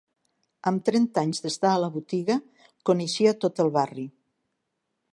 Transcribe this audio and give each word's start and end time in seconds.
Amb 0.71 0.85
trenta 0.89 1.25
anys 1.25 1.43
d'estar 1.43 1.73
a 1.75 1.83
la 1.85 1.91
botiga, 1.99 2.39
coneixia 2.91 3.37
tot 3.45 3.65
el 3.67 3.73
barri. 3.81 4.11